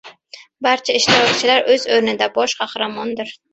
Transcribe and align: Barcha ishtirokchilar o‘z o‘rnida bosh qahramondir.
Barcha 0.67 0.95
ishtirokchilar 1.01 1.71
o‘z 1.75 1.87
o‘rnida 1.99 2.31
bosh 2.41 2.59
qahramondir. 2.65 3.37